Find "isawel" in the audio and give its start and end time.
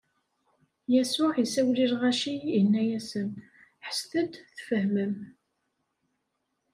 1.43-1.79